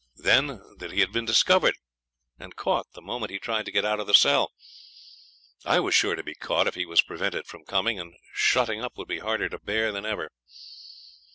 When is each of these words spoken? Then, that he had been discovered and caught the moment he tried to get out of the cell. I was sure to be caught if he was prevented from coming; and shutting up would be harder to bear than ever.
Then, 0.17 0.63
that 0.79 0.91
he 0.91 1.01
had 1.01 1.11
been 1.11 1.25
discovered 1.25 1.75
and 2.39 2.55
caught 2.55 2.93
the 2.93 3.03
moment 3.03 3.29
he 3.29 3.37
tried 3.37 3.65
to 3.65 3.71
get 3.71 3.85
out 3.85 3.99
of 3.99 4.07
the 4.07 4.15
cell. 4.15 4.51
I 5.63 5.79
was 5.79 5.93
sure 5.93 6.15
to 6.15 6.23
be 6.23 6.33
caught 6.33 6.65
if 6.65 6.73
he 6.73 6.87
was 6.87 7.03
prevented 7.03 7.45
from 7.45 7.65
coming; 7.65 7.99
and 7.99 8.15
shutting 8.33 8.81
up 8.83 8.97
would 8.97 9.07
be 9.07 9.19
harder 9.19 9.47
to 9.49 9.59
bear 9.59 9.91
than 9.91 10.07
ever. 10.07 10.31